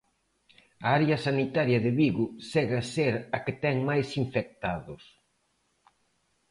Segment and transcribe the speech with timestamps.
[0.85, 5.03] A área sanitaria de Vigo segue a ser a que ten máis infectados.